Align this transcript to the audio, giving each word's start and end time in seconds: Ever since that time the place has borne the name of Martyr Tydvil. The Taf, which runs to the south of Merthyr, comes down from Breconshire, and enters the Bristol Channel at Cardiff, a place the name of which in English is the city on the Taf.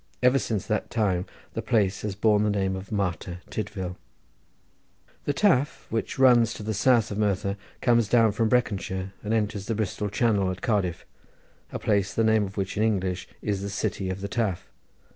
Ever 0.23 0.39
since 0.39 0.65
that 0.65 0.89
time 0.89 1.27
the 1.53 1.61
place 1.61 2.01
has 2.01 2.15
borne 2.15 2.41
the 2.41 2.49
name 2.49 2.75
of 2.75 2.91
Martyr 2.91 3.41
Tydvil. 3.51 3.97
The 5.25 5.33
Taf, 5.35 5.85
which 5.91 6.17
runs 6.17 6.55
to 6.55 6.63
the 6.63 6.73
south 6.73 7.11
of 7.11 7.19
Merthyr, 7.19 7.55
comes 7.81 8.07
down 8.07 8.31
from 8.31 8.49
Breconshire, 8.49 9.13
and 9.21 9.31
enters 9.31 9.67
the 9.67 9.75
Bristol 9.75 10.09
Channel 10.09 10.49
at 10.49 10.63
Cardiff, 10.63 11.05
a 11.71 11.77
place 11.77 12.15
the 12.15 12.23
name 12.23 12.45
of 12.45 12.57
which 12.57 12.77
in 12.77 12.81
English 12.83 13.27
is 13.43 13.61
the 13.61 13.69
city 13.69 14.11
on 14.11 14.17
the 14.21 14.27
Taf. 14.27 14.63